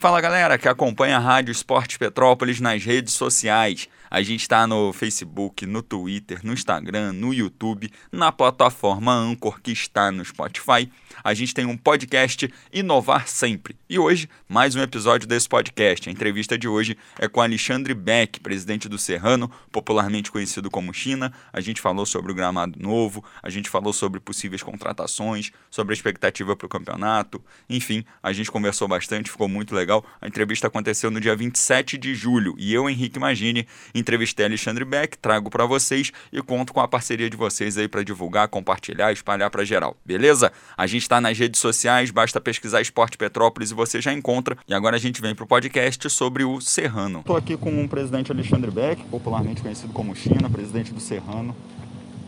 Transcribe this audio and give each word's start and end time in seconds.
Fala 0.00 0.18
galera 0.18 0.56
que 0.56 0.66
acompanha 0.66 1.18
a 1.18 1.20
Rádio 1.20 1.52
Esporte 1.52 1.98
Petrópolis 1.98 2.58
nas 2.58 2.82
redes 2.82 3.12
sociais. 3.12 3.86
A 4.10 4.22
gente 4.22 4.40
está 4.40 4.66
no 4.66 4.94
Facebook, 4.94 5.66
no 5.66 5.82
Twitter, 5.82 6.40
no 6.42 6.54
Instagram, 6.54 7.12
no 7.12 7.34
YouTube, 7.34 7.90
na 8.10 8.32
plataforma 8.32 9.12
Anchor 9.12 9.60
que 9.60 9.70
está 9.70 10.10
no 10.10 10.24
Spotify. 10.24 10.90
A 11.22 11.34
gente 11.34 11.52
tem 11.52 11.66
um 11.66 11.76
podcast 11.76 12.50
Inovar 12.72 13.28
Sempre. 13.28 13.76
E 13.90 13.98
hoje, 13.98 14.28
mais 14.48 14.74
um 14.74 14.80
episódio 14.80 15.28
desse 15.28 15.46
podcast. 15.46 16.08
A 16.08 16.12
entrevista 16.12 16.56
de 16.56 16.66
hoje 16.66 16.96
é 17.18 17.28
com 17.28 17.42
Alexandre 17.42 17.92
Beck, 17.92 18.40
presidente 18.40 18.88
do 18.88 18.96
Serrano, 18.96 19.50
popularmente 19.70 20.30
conhecido 20.30 20.70
como 20.70 20.94
China. 20.94 21.30
A 21.52 21.60
gente 21.60 21.80
falou 21.80 22.06
sobre 22.06 22.32
o 22.32 22.34
gramado 22.34 22.80
novo, 22.80 23.22
a 23.42 23.50
gente 23.50 23.68
falou 23.68 23.92
sobre 23.92 24.18
possíveis 24.18 24.62
contratações, 24.62 25.52
sobre 25.70 25.92
a 25.92 25.96
expectativa 25.96 26.56
para 26.56 26.66
o 26.66 26.70
campeonato. 26.70 27.44
Enfim, 27.68 28.02
a 28.22 28.32
gente 28.32 28.50
conversou 28.50 28.88
bastante, 28.88 29.30
ficou 29.30 29.48
muito 29.48 29.74
legal. 29.74 29.89
A 30.20 30.28
entrevista 30.28 30.68
aconteceu 30.68 31.10
no 31.10 31.20
dia 31.20 31.34
27 31.34 31.98
de 31.98 32.14
julho 32.14 32.54
e 32.56 32.72
eu, 32.72 32.88
Henrique 32.88 33.18
Magini, 33.18 33.66
entrevistei 33.94 34.46
Alexandre 34.46 34.84
Beck, 34.84 35.18
trago 35.18 35.50
para 35.50 35.66
vocês 35.66 36.12
e 36.32 36.40
conto 36.40 36.72
com 36.72 36.80
a 36.80 36.86
parceria 36.86 37.28
de 37.28 37.36
vocês 37.36 37.76
aí 37.76 37.88
para 37.88 38.04
divulgar, 38.04 38.48
compartilhar, 38.48 39.12
espalhar 39.12 39.50
para 39.50 39.64
geral. 39.64 39.96
Beleza? 40.04 40.52
A 40.76 40.86
gente 40.86 41.02
está 41.02 41.20
nas 41.20 41.36
redes 41.36 41.60
sociais, 41.60 42.10
basta 42.10 42.40
pesquisar 42.40 42.80
Esporte 42.80 43.18
Petrópolis 43.18 43.72
e 43.72 43.74
você 43.74 44.00
já 44.00 44.12
encontra. 44.12 44.56
E 44.68 44.72
agora 44.72 44.96
a 44.96 45.00
gente 45.00 45.20
vem 45.20 45.34
para 45.34 45.44
o 45.44 45.46
podcast 45.46 46.08
sobre 46.10 46.44
o 46.44 46.60
Serrano. 46.60 47.20
Estou 47.20 47.36
aqui 47.36 47.56
com 47.56 47.84
o 47.84 47.88
presidente 47.88 48.30
Alexandre 48.30 48.70
Beck, 48.70 49.02
popularmente 49.04 49.60
conhecido 49.60 49.92
como 49.92 50.14
China, 50.14 50.48
presidente 50.48 50.92
do 50.92 51.00
Serrano. 51.00 51.56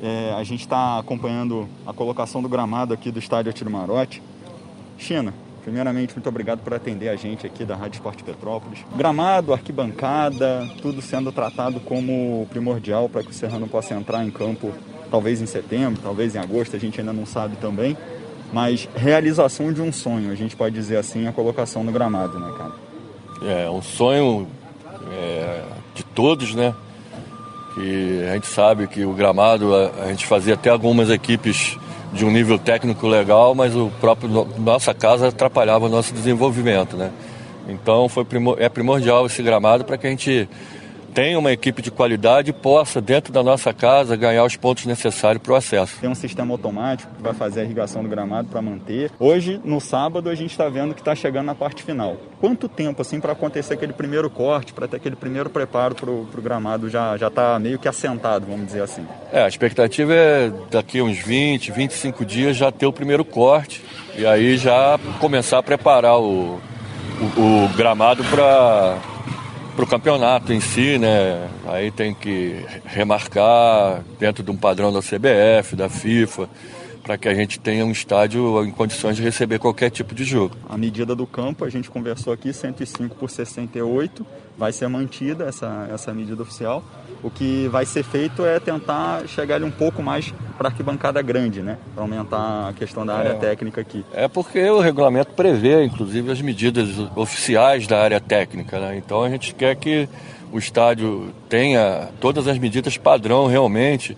É, 0.03 0.35
a 0.37 0.43
gente 0.43 0.63
está 0.63 0.99
acompanhando 0.99 1.69
a 1.87 1.93
colocação 1.93 2.43
do 2.43 2.49
gramado 2.49 2.93
aqui 2.93 3.13
do 3.13 3.21
estádio 3.21 3.51
Atiro 3.51 3.71
Marote. 3.71 4.21
China, 4.99 5.33
Primeiramente, 5.63 6.15
muito 6.15 6.29
obrigado 6.29 6.61
por 6.61 6.75
atender 6.75 7.09
a 7.09 7.15
gente 7.15 7.47
aqui 7.47 7.65
da 7.65 7.77
Rádio 7.77 7.97
Esporte 7.97 8.25
Petrópolis. 8.25 8.81
Gramado, 8.97 9.53
arquibancada, 9.53 10.69
tudo 10.81 11.01
sendo 11.01 11.31
tratado 11.31 11.79
como 11.81 12.47
primordial 12.51 13.09
para 13.09 13.23
que 13.23 13.31
o 13.31 13.35
Serrano 13.35 13.69
possa 13.69 13.95
entrar 13.95 14.25
em 14.25 14.31
campo, 14.31 14.73
talvez 15.11 15.41
em 15.41 15.47
setembro, 15.47 16.01
talvez 16.03 16.35
em 16.35 16.39
agosto, 16.39 16.75
a 16.75 16.81
gente 16.81 16.99
ainda 16.99 17.13
não 17.13 17.25
sabe 17.25 17.57
também. 17.57 17.97
Mas 18.53 18.89
realização 18.95 19.73
de 19.73 19.81
um 19.81 19.93
sonho, 19.93 20.33
a 20.33 20.35
gente 20.35 20.57
pode 20.57 20.75
dizer 20.75 20.97
assim, 20.97 21.27
a 21.29 21.33
colocação 21.33 21.85
no 21.85 21.93
gramado, 21.93 22.39
né, 22.39 22.53
cara? 22.59 22.73
É, 23.45 23.71
um 23.71 23.81
sonho 23.81 24.49
é, 25.13 25.63
de 25.95 26.03
todos, 26.03 26.55
né? 26.55 26.75
Que 27.75 28.25
a 28.29 28.35
gente 28.35 28.49
sabe 28.49 28.87
que 28.89 29.05
o 29.05 29.15
gramado, 29.15 29.75
a, 29.75 30.05
a 30.05 30.09
gente 30.09 30.27
fazia 30.27 30.55
até 30.55 30.71
algumas 30.71 31.09
equipes 31.09 31.79
de 32.13 32.25
um 32.25 32.31
nível 32.31 32.59
técnico 32.59 33.07
legal, 33.07 33.55
mas 33.55 33.75
o 33.75 33.91
próprio 34.01 34.29
nossa 34.59 34.93
casa 34.93 35.29
atrapalhava 35.29 35.87
o 35.87 35.89
nosso 35.89 36.13
desenvolvimento, 36.13 36.97
né? 36.97 37.11
Então 37.69 38.09
foi 38.09 38.25
primor, 38.25 38.57
é 38.61 38.69
primordial 38.69 39.27
esse 39.27 39.43
gramado 39.43 39.85
para 39.85 39.97
que 39.97 40.07
a 40.07 40.11
gente 40.11 40.49
tenha 41.13 41.39
uma 41.39 41.53
equipe 41.53 41.83
de 41.83 41.91
qualidade 41.91 42.51
e 42.51 42.53
possa, 42.53 43.01
dentro 43.01 43.33
da 43.33 43.43
nossa 43.43 43.73
casa, 43.73 44.17
ganhar 44.17 44.45
os 44.45 44.57
pontos 44.57 44.87
necessários 44.87 45.43
para 45.43 45.53
o 45.53 45.57
acesso. 45.57 45.99
Tem 46.01 46.11
um 46.11 46.15
sistema 46.15 46.53
automático 46.53 47.15
que 47.15 47.23
vai 47.23 47.35
fazer 47.35 47.61
a 47.61 47.65
irrigação 47.65 48.03
do 48.03 48.09
gramado 48.09 48.49
para 48.49 48.63
manter. 48.63 49.11
Hoje, 49.19 49.61
no 49.65 49.81
sábado, 49.81 50.29
a 50.29 50.35
gente 50.35 50.51
está 50.51 50.69
vendo 50.69 50.95
que 50.95 51.01
está 51.01 51.15
chegando 51.15 51.47
na 51.47 51.55
parte 51.55 51.83
final. 51.83 52.17
Quanto 52.41 52.69
tempo, 52.69 53.03
assim, 53.03 53.21
para 53.21 53.33
acontecer 53.33 53.75
aquele 53.75 53.93
primeiro 53.93 54.29
corte, 54.31 54.73
para 54.73 54.89
ter 54.89 54.97
aquele 54.97 55.17
primeiro 55.17 55.51
preparo 55.51 55.95
para 55.95 56.11
o 56.11 56.27
gramado 56.43 56.89
já 56.89 57.17
já 57.17 57.31
tá 57.31 57.59
meio 57.59 57.79
que 57.79 57.89
assentado, 57.89 58.47
vamos 58.47 58.67
dizer 58.67 58.83
assim? 58.83 59.07
É, 59.33 59.43
a 59.43 59.49
expectativa 59.49 60.13
é 60.15 60.51
daqui 60.71 61.01
uns 61.01 61.19
20, 61.19 61.71
25 61.71 62.25
dias 62.25 62.57
já 62.57 62.73
ter 62.73 62.87
o 62.87 62.93
primeiro 62.93 63.25
corte 63.25 63.85
e 64.17 64.27
aí 64.27 64.57
já 64.57 64.99
começar 65.21 65.59
a 65.59 65.63
preparar 65.63 66.19
o, 66.19 66.61
o, 67.37 67.41
o 67.41 67.69
gramado 67.77 68.25
para 68.25 68.99
para 69.75 69.85
o 69.85 69.87
campeonato 69.87 70.53
em 70.53 70.61
si, 70.61 70.99
né? 70.99 71.49
Aí 71.67 71.91
tem 71.91 72.15
que 72.15 72.65
remarcar 72.85 74.03
dentro 74.19 74.43
de 74.43 74.51
um 74.51 74.57
padrão 74.57 74.93
da 74.93 75.01
CBF, 75.01 75.75
da 75.75 75.89
FIFA, 75.89 76.49
para 77.03 77.17
que 77.17 77.29
a 77.29 77.35
gente 77.35 77.59
tenha 77.59 77.85
um 77.85 77.91
estádio 77.91 78.65
em 78.65 78.71
condições 78.71 79.17
de 79.17 79.23
receber 79.23 79.59
qualquer 79.59 79.91
tipo 79.91 80.15
de 80.15 80.25
jogo. 80.25 80.57
A 80.69 80.77
medida 80.77 81.15
do 81.15 81.27
campo, 81.27 81.65
a 81.65 81.71
gente 81.71 81.91
conversou 81.91 82.33
aqui, 82.33 82.53
105 82.53 83.17
por 83.17 83.31
68, 83.31 84.27
vai 84.57 84.73
ser 84.73 84.89
mantida 84.89 85.45
essa, 85.45 85.89
essa 85.93 86.13
medida 86.13 86.43
oficial. 86.43 86.83
O 87.23 87.31
que 87.31 87.69
vai 87.69 87.87
ser 87.87 88.03
feito 88.03 88.45
é 88.45 88.59
tentar 88.59 89.27
chegar 89.29 89.57
ali 89.57 89.65
um 89.65 89.71
pouco 89.71 90.03
mais 90.03 90.33
para 90.59 90.69
arquibancada 90.69 91.23
grande, 91.23 91.63
né? 91.63 91.79
Para 91.95 92.03
aumentar 92.03 92.69
a 92.69 92.73
questão 92.73 93.07
da 93.07 93.15
área 93.15 93.31
é, 93.31 93.35
técnica 93.35 93.81
aqui. 93.81 94.05
É 94.13 94.29
porque 94.29 94.63
o 94.71 94.81
regulamento 94.81 95.33
prevê, 95.33 95.85
inclusive, 95.85 96.31
as 96.31 96.41
medidas 96.41 96.89
oficiais 97.17 97.87
da 97.87 98.03
área 98.03 98.21
técnica, 98.21 98.79
né? 98.79 98.97
Então 98.97 99.23
a 99.23 99.31
gente 99.31 99.55
quer 99.55 99.77
que 99.77 100.09
o 100.53 100.59
estádio 100.59 101.33
tenha 101.49 102.09
todas 102.21 102.47
as 102.47 102.59
medidas 102.59 102.97
padrão 102.97 103.47
realmente. 103.47 104.17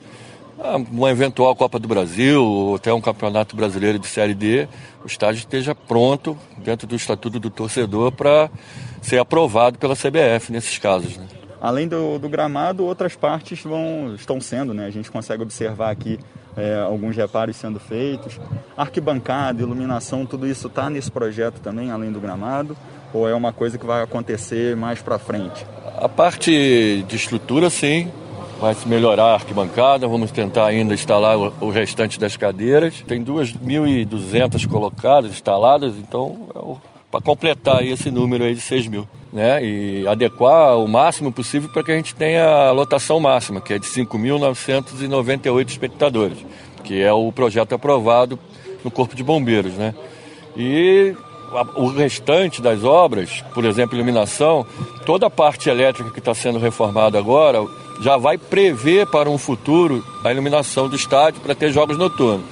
Ah, 0.66 0.78
uma 0.78 1.10
eventual 1.10 1.54
Copa 1.54 1.78
do 1.78 1.86
Brasil 1.86 2.42
ou 2.42 2.76
até 2.76 2.90
um 2.90 3.00
campeonato 3.00 3.54
brasileiro 3.54 3.98
de 3.98 4.06
Série 4.06 4.32
D, 4.32 4.66
o 5.04 5.06
estádio 5.06 5.40
esteja 5.40 5.74
pronto 5.74 6.38
dentro 6.56 6.86
do 6.86 6.96
estatuto 6.96 7.38
do 7.38 7.50
torcedor 7.50 8.10
para 8.10 8.50
ser 9.02 9.18
aprovado 9.18 9.78
pela 9.78 9.94
CBF 9.94 10.50
nesses 10.50 10.78
casos. 10.78 11.18
Né? 11.18 11.26
Além 11.60 11.86
do, 11.86 12.18
do, 12.18 12.30
gramado, 12.30 12.82
outras 12.82 13.14
partes 13.14 13.62
vão, 13.62 14.14
estão 14.14 14.40
sendo, 14.40 14.72
né? 14.72 14.86
A 14.86 14.90
gente 14.90 15.10
consegue 15.10 15.42
observar 15.42 15.90
aqui 15.90 16.18
é, 16.56 16.76
alguns 16.76 17.14
reparos 17.14 17.56
sendo 17.56 17.78
feitos. 17.78 18.40
Arquibancada, 18.74 19.60
iluminação, 19.60 20.24
tudo 20.24 20.46
isso 20.46 20.68
está 20.68 20.88
nesse 20.88 21.10
projeto 21.10 21.60
também, 21.60 21.90
além 21.90 22.10
do 22.10 22.20
gramado? 22.20 22.74
Ou 23.12 23.28
é 23.28 23.34
uma 23.34 23.52
coisa 23.52 23.76
que 23.76 23.84
vai 23.84 24.02
acontecer 24.02 24.74
mais 24.74 25.02
para 25.02 25.18
frente? 25.18 25.66
A 25.98 26.08
parte 26.08 27.04
de 27.06 27.16
estrutura, 27.16 27.68
sim, 27.68 28.10
vai 28.64 28.74
se 28.74 28.88
melhorar 28.88 29.24
a 29.24 29.34
arquibancada, 29.34 30.08
vamos 30.08 30.30
tentar 30.30 30.64
ainda 30.64 30.94
instalar 30.94 31.36
o 31.36 31.68
restante 31.68 32.18
das 32.18 32.34
cadeiras. 32.34 33.04
Tem 33.06 33.22
2.200 33.22 34.66
colocadas, 34.66 35.32
instaladas, 35.32 35.96
então 35.98 36.48
é 36.54 36.94
para 37.10 37.20
completar 37.20 37.84
esse 37.84 38.10
número 38.10 38.42
aí 38.42 38.54
de 38.54 38.62
6 38.62 38.86
mil. 38.86 39.06
Né? 39.30 39.62
E 39.62 40.08
adequar 40.08 40.78
o 40.78 40.88
máximo 40.88 41.30
possível 41.30 41.68
para 41.68 41.82
que 41.82 41.92
a 41.92 41.96
gente 41.96 42.14
tenha 42.14 42.68
a 42.68 42.72
lotação 42.72 43.20
máxima, 43.20 43.60
que 43.60 43.74
é 43.74 43.78
de 43.78 43.84
5.998 43.84 45.68
espectadores, 45.68 46.38
que 46.82 47.02
é 47.02 47.12
o 47.12 47.30
projeto 47.30 47.74
aprovado 47.74 48.38
no 48.82 48.90
Corpo 48.90 49.14
de 49.14 49.22
Bombeiros. 49.22 49.74
Né? 49.74 49.94
E 50.56 51.14
o 51.76 51.88
restante 51.88 52.62
das 52.62 52.82
obras, 52.82 53.44
por 53.52 53.66
exemplo, 53.66 53.94
iluminação, 53.94 54.64
toda 55.04 55.26
a 55.26 55.30
parte 55.30 55.68
elétrica 55.68 56.10
que 56.10 56.18
está 56.18 56.32
sendo 56.32 56.58
reformada 56.58 57.18
agora 57.18 57.62
já 58.00 58.16
vai 58.16 58.38
prever 58.38 59.06
para 59.06 59.28
um 59.28 59.38
futuro 59.38 60.04
a 60.24 60.32
iluminação 60.32 60.88
do 60.88 60.96
estádio 60.96 61.40
para 61.40 61.54
ter 61.54 61.72
jogos 61.72 61.96
noturnos. 61.96 62.44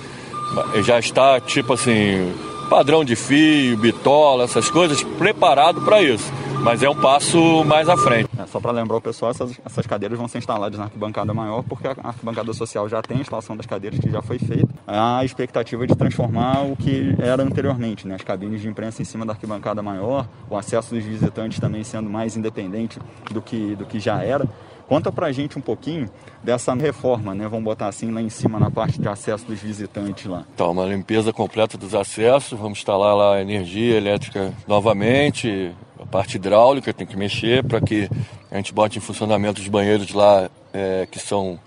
Já 0.85 0.99
está, 0.99 1.41
tipo 1.41 1.73
assim, 1.73 2.33
padrão 2.69 3.05
de 3.05 3.17
fio, 3.17 3.77
bitola, 3.77 4.45
essas 4.45 4.71
coisas, 4.71 5.03
preparado 5.03 5.81
para 5.83 6.03
isso. 6.03 6.33
Mas 6.63 6.81
é 6.81 6.89
um 6.89 6.95
passo 6.95 7.65
mais 7.65 7.89
à 7.89 7.97
frente. 7.97 8.31
É, 8.39 8.47
só 8.47 8.61
para 8.61 8.71
lembrar 8.71 8.97
o 8.97 9.01
pessoal, 9.01 9.33
essas, 9.33 9.61
essas, 9.67 9.85
cadeiras 9.85 10.17
vão 10.17 10.29
ser 10.29 10.39
instaladas 10.39 10.79
na 10.79 10.85
arquibancada 10.85 11.35
maior, 11.35 11.63
porque 11.65 11.89
a 11.89 11.95
arquibancada 12.05 12.53
social 12.53 12.89
já 12.89 13.03
tem 13.03 13.19
a 13.19 13.21
instalação 13.21 13.57
das 13.57 13.67
cadeiras 13.67 13.99
que 13.99 14.09
já 14.09 14.23
foi 14.23 14.39
feita. 14.39 14.69
A 14.87 15.25
expectativa 15.25 15.83
é 15.83 15.87
de 15.89 15.97
transformar 15.97 16.63
o 16.63 16.77
que 16.77 17.17
era 17.19 17.43
anteriormente, 17.43 18.07
né? 18.07 18.15
as 18.15 18.23
cabines 18.23 18.63
de 18.63 18.69
imprensa 18.69 19.03
em 19.03 19.05
cima 19.05 19.27
da 19.27 19.33
arquibancada 19.33 19.83
maior, 19.83 20.25
o 20.49 20.57
acesso 20.57 20.95
dos 20.95 21.03
visitantes 21.03 21.59
também 21.59 21.83
sendo 21.83 22.09
mais 22.09 22.37
independente 22.37 22.99
do 23.33 23.43
que, 23.43 23.75
do 23.75 23.85
que 23.85 23.99
já 23.99 24.23
era. 24.23 24.49
Conta 24.89 25.11
pra 25.11 25.33
gente 25.33 25.59
um 25.59 25.61
pouquinho 25.61 26.11
dessa 26.43 26.75
reforma, 26.75 27.35
né? 27.35 27.49
Vamos 27.49 27.65
botar 27.65 27.89
assim 27.89 28.11
lá 28.11 28.21
em 28.21 28.29
cima 28.29 28.59
na 28.59 28.71
parte 28.71 29.01
de 29.01 29.09
acesso 29.09 29.47
dos 29.47 29.61
visitantes 29.61 30.27
lá. 30.27 30.45
Então, 30.55 30.71
uma 30.71 30.85
limpeza 30.85 31.33
completa 31.33 31.79
dos 31.79 31.95
acessos, 31.95 32.59
vamos 32.59 32.79
instalar 32.79 33.17
lá 33.17 33.37
a 33.37 33.41
energia 33.41 33.97
elétrica 33.97 34.53
novamente, 34.67 35.73
a 35.99 36.07
parte 36.07 36.37
hidráulica 36.37 36.93
tem 36.93 37.07
que 37.07 37.17
mexer 37.17 37.65
para 37.65 37.81
que 37.81 38.09
a 38.51 38.57
gente 38.57 38.73
bote 38.73 38.99
em 38.99 39.01
funcionamento 39.01 39.61
os 39.61 39.69
banheiros 39.69 40.13
lá 40.13 40.51
é, 40.73 41.07
que 41.11 41.19
são 41.19 41.59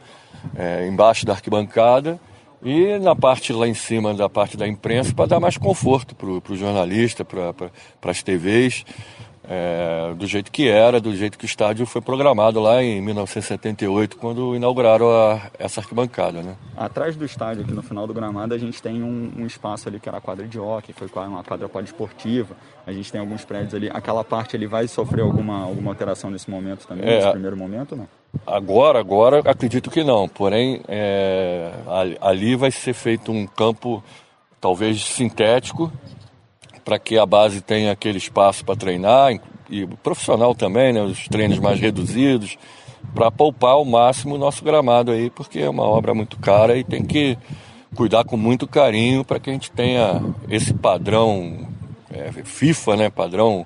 é, 0.55 0.87
embaixo 0.87 1.25
da 1.25 1.33
arquibancada 1.33 2.19
e 2.61 2.97
na 2.99 3.15
parte 3.15 3.53
lá 3.53 3.67
em 3.67 3.73
cima 3.73 4.13
da 4.13 4.27
parte 4.27 4.57
da 4.57 4.67
imprensa 4.67 5.13
para 5.13 5.27
dar 5.27 5.39
mais 5.39 5.57
conforto 5.57 6.15
para 6.15 6.27
o 6.27 6.55
jornalista, 6.55 7.23
para 7.23 7.53
as 8.03 8.23
TVs 8.23 8.85
é, 9.49 10.13
do 10.15 10.25
jeito 10.25 10.51
que 10.51 10.67
era, 10.67 10.99
do 10.99 11.15
jeito 11.15 11.37
que 11.37 11.45
o 11.45 11.47
estádio 11.47 11.85
foi 11.85 12.01
programado 12.01 12.59
lá 12.59 12.83
em 12.83 13.01
1978, 13.01 14.17
quando 14.17 14.55
inauguraram 14.55 15.09
a, 15.09 15.49
essa 15.57 15.81
arquibancada. 15.81 16.41
Né? 16.41 16.55
Atrás 16.75 17.15
do 17.15 17.25
estádio, 17.25 17.63
aqui 17.63 17.73
no 17.73 17.83
final 17.83 18.07
do 18.07 18.13
gramado, 18.13 18.53
a 18.53 18.57
gente 18.57 18.81
tem 18.81 19.03
um, 19.03 19.31
um 19.37 19.45
espaço 19.45 19.87
ali 19.87 19.99
que 19.99 20.09
era 20.09 20.17
a 20.17 20.21
quadra 20.21 20.47
de 20.47 20.59
hockey, 20.59 20.93
foi 20.93 21.07
uma 21.27 21.43
quadra 21.43 21.69
poliesportiva, 21.69 22.55
a 22.85 22.91
gente 22.91 23.11
tem 23.11 23.21
alguns 23.21 23.45
prédios 23.45 23.73
ali. 23.73 23.89
Aquela 23.89 24.23
parte 24.23 24.55
ali 24.55 24.67
vai 24.67 24.87
sofrer 24.87 25.21
alguma, 25.21 25.63
alguma 25.63 25.91
alteração 25.91 26.29
nesse 26.29 26.49
momento 26.49 26.87
também, 26.87 27.05
é, 27.05 27.17
nesse 27.17 27.31
primeiro 27.31 27.57
momento, 27.57 27.95
não? 27.95 28.07
Agora, 28.45 28.99
agora, 28.99 29.39
acredito 29.39 29.89
que 29.89 30.03
não. 30.03 30.27
Porém, 30.27 30.81
é, 30.87 31.71
ali 32.19 32.55
vai 32.55 32.71
ser 32.71 32.93
feito 32.93 33.31
um 33.31 33.47
campo 33.47 34.03
talvez 34.59 35.03
sintético, 35.05 35.91
para 36.85 36.99
que 36.99 37.17
a 37.17 37.25
base 37.25 37.61
tenha 37.61 37.91
aquele 37.91 38.19
espaço 38.19 38.63
para 38.63 38.75
treinar, 38.75 39.33
e 39.69 39.87
profissional 40.03 40.53
também, 40.53 40.93
né, 40.93 41.01
os 41.01 41.27
treinos 41.27 41.57
mais 41.57 41.79
reduzidos, 41.79 42.57
para 43.13 43.31
poupar 43.31 43.71
ao 43.71 43.83
máximo 43.83 44.35
o 44.35 44.37
nosso 44.37 44.63
gramado 44.63 45.11
aí, 45.11 45.31
porque 45.31 45.59
é 45.59 45.69
uma 45.69 45.83
obra 45.83 46.13
muito 46.13 46.37
cara 46.37 46.77
e 46.77 46.83
tem 46.83 47.03
que 47.03 47.37
cuidar 47.95 48.23
com 48.23 48.37
muito 48.37 48.67
carinho 48.67 49.25
para 49.25 49.39
que 49.39 49.49
a 49.49 49.53
gente 49.53 49.71
tenha 49.71 50.21
esse 50.49 50.73
padrão 50.73 51.67
é, 52.11 52.31
FIFA, 52.43 52.95
né, 52.95 53.09
padrão 53.09 53.65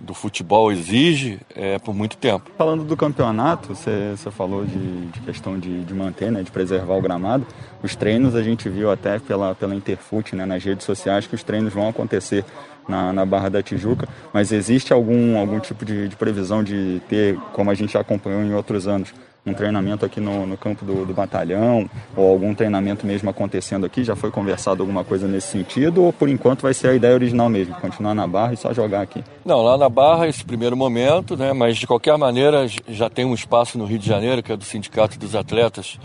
do 0.00 0.14
futebol 0.14 0.70
exige 0.72 1.40
é, 1.54 1.78
por 1.78 1.94
muito 1.94 2.16
tempo. 2.16 2.50
Falando 2.56 2.84
do 2.84 2.96
campeonato, 2.96 3.74
você, 3.74 4.16
falou 4.30 4.64
de, 4.64 5.06
de 5.06 5.20
questão 5.20 5.58
de, 5.58 5.84
de, 5.84 5.94
manter, 5.94 6.30
né, 6.30 6.42
de 6.42 6.50
preservar 6.50 6.94
o 6.94 7.02
gramado. 7.02 7.46
Os 7.82 7.94
treinos 7.94 8.34
a 8.34 8.42
gente 8.42 8.68
viu 8.68 8.90
até 8.90 9.18
pela, 9.18 9.54
pela 9.54 9.74
Interfute, 9.74 10.34
né, 10.34 10.44
nas 10.44 10.62
redes 10.62 10.84
sociais, 10.84 11.26
que 11.26 11.34
os 11.34 11.42
treinos 11.42 11.72
vão 11.72 11.88
acontecer 11.88 12.44
na, 12.88 13.12
na 13.12 13.24
Barra 13.24 13.48
da 13.48 13.62
Tijuca, 13.62 14.08
mas 14.32 14.52
existe 14.52 14.92
algum, 14.92 15.38
algum 15.38 15.60
tipo 15.60 15.84
de, 15.84 16.08
de 16.08 16.16
previsão 16.16 16.62
de 16.62 17.00
ter, 17.08 17.36
como 17.52 17.70
a 17.70 17.74
gente 17.74 17.92
já 17.92 18.00
acompanhou 18.00 18.42
em 18.42 18.54
outros 18.54 18.86
anos, 18.86 19.12
um 19.46 19.52
treinamento 19.52 20.06
aqui 20.06 20.20
no, 20.20 20.46
no 20.46 20.56
campo 20.56 20.84
do, 20.84 21.04
do, 21.04 21.12
batalhão, 21.12 21.88
ou 22.16 22.30
algum 22.30 22.54
treinamento 22.54 23.06
mesmo 23.06 23.28
acontecendo 23.28 23.84
aqui? 23.84 24.02
Já 24.02 24.16
foi 24.16 24.30
conversado 24.30 24.82
alguma 24.82 25.04
coisa 25.04 25.28
nesse 25.28 25.48
sentido? 25.48 26.02
Ou 26.02 26.12
por 26.12 26.28
enquanto 26.28 26.62
vai 26.62 26.72
ser 26.72 26.88
a 26.88 26.94
ideia 26.94 27.14
original 27.14 27.48
mesmo, 27.48 27.74
continuar 27.74 28.14
na 28.14 28.26
Barra 28.26 28.54
e 28.54 28.56
só 28.56 28.72
jogar 28.72 29.02
aqui? 29.02 29.22
Não, 29.44 29.60
lá 29.60 29.76
na 29.76 29.88
Barra, 29.88 30.26
esse 30.28 30.44
primeiro 30.44 30.76
momento, 30.76 31.36
né? 31.36 31.52
Mas 31.52 31.76
de 31.76 31.86
qualquer 31.86 32.16
maneira, 32.16 32.66
já 32.88 33.10
tem 33.10 33.24
um 33.24 33.34
espaço 33.34 33.76
no 33.76 33.84
Rio 33.84 33.98
de 33.98 34.06
Janeiro, 34.06 34.42
que 34.42 34.50
é 34.50 34.56
do 34.56 34.64
Sindicato 34.64 35.18
dos 35.18 35.36
Atletas, 35.36 35.98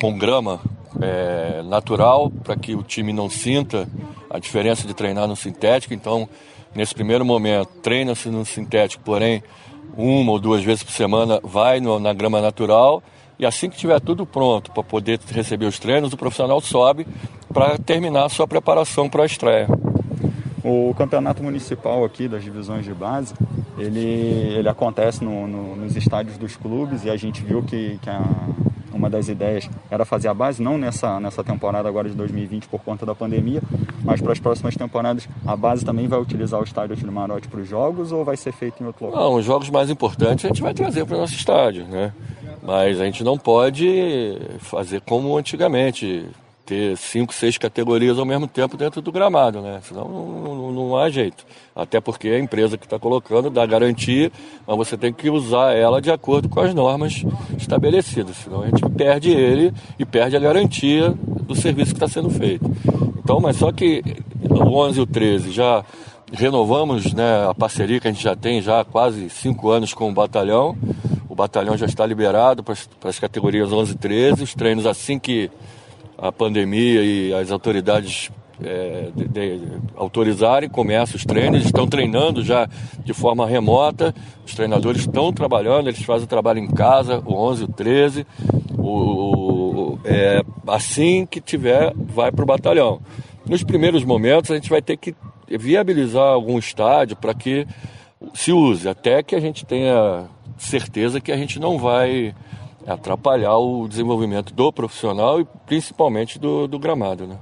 com 0.00 0.16
grama 0.16 0.60
é, 1.00 1.62
natural, 1.62 2.30
para 2.30 2.56
que 2.56 2.74
o 2.74 2.82
time 2.82 3.12
não 3.12 3.28
sinta 3.28 3.88
a 4.30 4.38
diferença 4.38 4.86
de 4.86 4.94
treinar 4.94 5.26
no 5.26 5.36
sintético. 5.36 5.94
Então, 5.94 6.28
nesse 6.74 6.94
primeiro 6.94 7.24
momento, 7.24 7.68
treina-se 7.82 8.28
no 8.28 8.44
sintético, 8.44 9.02
porém 9.04 9.42
uma 9.96 10.32
ou 10.32 10.38
duas 10.38 10.62
vezes 10.62 10.82
por 10.82 10.92
semana 10.92 11.40
vai 11.42 11.80
no, 11.80 11.98
na 11.98 12.12
grama 12.12 12.40
natural 12.40 13.02
e 13.38 13.46
assim 13.46 13.68
que 13.68 13.76
tiver 13.76 14.00
tudo 14.00 14.26
pronto 14.26 14.70
para 14.70 14.82
poder 14.82 15.20
receber 15.30 15.66
os 15.66 15.78
treinos, 15.78 16.12
o 16.12 16.16
profissional 16.16 16.60
sobe 16.60 17.06
para 17.52 17.78
terminar 17.78 18.24
a 18.24 18.28
sua 18.28 18.46
preparação 18.46 19.08
para 19.08 19.22
a 19.22 19.26
estreia. 19.26 19.68
O 20.64 20.94
campeonato 20.94 21.42
municipal 21.42 22.04
aqui 22.04 22.26
das 22.26 22.42
divisões 22.42 22.84
de 22.84 22.92
base, 22.92 23.34
ele, 23.78 24.00
ele 24.00 24.68
acontece 24.68 25.22
no, 25.22 25.46
no, 25.46 25.76
nos 25.76 25.96
estádios 25.96 26.36
dos 26.38 26.56
clubes 26.56 27.04
e 27.04 27.10
a 27.10 27.16
gente 27.16 27.42
viu 27.42 27.62
que, 27.62 27.98
que 28.02 28.10
a, 28.10 28.22
uma 29.06 29.10
das 29.10 29.28
ideias 29.28 29.70
era 29.88 30.04
fazer 30.04 30.28
a 30.28 30.34
base, 30.34 30.60
não 30.60 30.76
nessa, 30.76 31.20
nessa 31.20 31.42
temporada 31.42 31.88
agora 31.88 32.08
de 32.08 32.14
2020 32.16 32.66
por 32.66 32.80
conta 32.80 33.06
da 33.06 33.14
pandemia, 33.14 33.62
mas 34.02 34.20
para 34.20 34.32
as 34.32 34.40
próximas 34.40 34.74
temporadas 34.74 35.28
a 35.46 35.56
base 35.56 35.84
também 35.84 36.08
vai 36.08 36.20
utilizar 36.20 36.60
o 36.60 36.64
estádio 36.64 36.96
de 36.96 37.06
Marote 37.06 37.48
para 37.48 37.60
os 37.60 37.68
jogos 37.68 38.10
ou 38.10 38.24
vai 38.24 38.36
ser 38.36 38.52
feito 38.52 38.82
em 38.82 38.86
outro 38.86 39.06
local? 39.06 39.20
Não, 39.20 39.34
os 39.36 39.44
jogos 39.44 39.70
mais 39.70 39.88
importantes 39.88 40.44
a 40.44 40.48
gente 40.48 40.60
vai 40.60 40.74
trazer 40.74 41.04
para 41.06 41.16
o 41.16 41.20
nosso 41.20 41.34
estádio, 41.34 41.86
né? 41.86 42.12
Mas 42.62 43.00
a 43.00 43.04
gente 43.04 43.22
não 43.22 43.38
pode 43.38 44.38
fazer 44.58 45.00
como 45.02 45.36
antigamente, 45.36 46.26
ter 46.66 46.96
cinco, 46.96 47.32
seis 47.32 47.56
categorias 47.56 48.18
ao 48.18 48.24
mesmo 48.24 48.48
tempo 48.48 48.76
dentro 48.76 49.00
do 49.00 49.12
gramado, 49.12 49.60
né? 49.62 49.78
Senão 49.84 50.08
não, 50.08 50.54
não, 50.54 50.72
não 50.72 50.96
há 50.96 51.08
jeito. 51.08 51.46
Até 51.74 52.00
porque 52.00 52.28
a 52.28 52.38
empresa 52.40 52.76
que 52.76 52.84
está 52.84 52.98
colocando 52.98 53.48
dá 53.48 53.64
garantia, 53.64 54.32
mas 54.66 54.76
você 54.76 54.96
tem 54.96 55.12
que 55.12 55.30
usar 55.30 55.72
ela 55.74 56.02
de 56.02 56.10
acordo 56.10 56.48
com 56.48 56.58
as 56.58 56.74
normas 56.74 57.24
estabelecidas. 57.56 58.36
Senão 58.38 58.62
a 58.62 58.66
gente 58.66 58.82
perde 58.90 59.30
ele 59.30 59.72
e 59.96 60.04
perde 60.04 60.36
a 60.36 60.40
garantia 60.40 61.14
do 61.42 61.54
serviço 61.54 61.94
que 61.94 62.04
está 62.04 62.08
sendo 62.08 62.28
feito. 62.30 62.68
Então, 63.16 63.38
mas 63.40 63.56
só 63.56 63.70
que 63.70 64.02
o 64.50 64.76
11 64.76 64.98
e 64.98 65.02
o 65.02 65.06
13 65.06 65.52
já 65.52 65.84
renovamos 66.32 67.14
né, 67.14 67.48
a 67.48 67.54
parceria 67.54 68.00
que 68.00 68.08
a 68.08 68.12
gente 68.12 68.24
já 68.24 68.34
tem 68.34 68.60
já 68.60 68.80
há 68.80 68.84
quase 68.84 69.30
cinco 69.30 69.70
anos 69.70 69.94
com 69.94 70.10
o 70.10 70.12
batalhão. 70.12 70.76
O 71.28 71.34
batalhão 71.36 71.76
já 71.76 71.86
está 71.86 72.04
liberado 72.04 72.64
para 72.64 72.74
as 73.04 73.18
categorias 73.20 73.72
11 73.72 73.92
e 73.92 73.96
13. 73.96 74.42
Os 74.42 74.54
treinos 74.54 74.86
assim 74.86 75.18
que 75.18 75.48
a 76.18 76.32
pandemia 76.32 77.02
e 77.02 77.34
as 77.34 77.50
autoridades 77.50 78.30
é, 78.62 79.10
de, 79.14 79.28
de, 79.28 79.60
autorizarem, 79.96 80.68
começam 80.68 81.16
os 81.16 81.24
treinos, 81.24 81.64
estão 81.64 81.86
treinando 81.86 82.42
já 82.42 82.68
de 83.04 83.12
forma 83.12 83.46
remota, 83.46 84.14
os 84.46 84.54
treinadores 84.54 85.02
estão 85.02 85.32
trabalhando, 85.32 85.88
eles 85.88 86.02
fazem 86.02 86.24
o 86.24 86.28
trabalho 86.28 86.58
em 86.58 86.68
casa, 86.68 87.22
o 87.24 87.34
11 87.34 87.64
o 87.64 87.68
13, 87.68 88.26
o, 88.78 88.82
o 88.82 89.98
é, 90.04 90.42
assim 90.66 91.26
que 91.26 91.40
tiver, 91.40 91.92
vai 91.94 92.32
para 92.32 92.42
o 92.42 92.46
batalhão. 92.46 93.00
Nos 93.44 93.62
primeiros 93.62 94.04
momentos, 94.04 94.50
a 94.50 94.54
gente 94.54 94.70
vai 94.70 94.82
ter 94.82 94.96
que 94.96 95.14
viabilizar 95.48 96.24
algum 96.24 96.58
estádio 96.58 97.16
para 97.16 97.34
que 97.34 97.66
se 98.34 98.52
use, 98.52 98.88
até 98.88 99.22
que 99.22 99.36
a 99.36 99.40
gente 99.40 99.64
tenha 99.64 100.24
certeza 100.58 101.20
que 101.20 101.30
a 101.30 101.36
gente 101.36 101.60
não 101.60 101.78
vai 101.78 102.34
atrapalhar 102.86 103.56
o 103.56 103.88
desenvolvimento 103.88 104.54
do 104.54 104.72
profissional 104.72 105.40
e 105.40 105.44
principalmente 105.66 106.38
do, 106.38 106.66
do 106.66 106.78
gramado. 106.78 107.26
Né? 107.26 107.36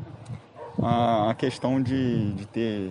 A, 0.82 1.35
questão 1.37 1.81
de, 1.81 2.32
de 2.32 2.46
ter 2.46 2.91